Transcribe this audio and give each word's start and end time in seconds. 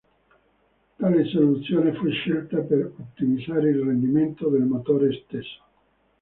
Tale 0.97 1.25
soluzione 1.27 1.93
fu 1.93 2.09
scelta 2.09 2.57
per 2.61 2.91
ottimizzare 2.97 3.69
il 3.69 3.81
rendimento 3.81 4.49
del 4.49 4.63
motore 4.63 5.13
stesso. 5.27 5.63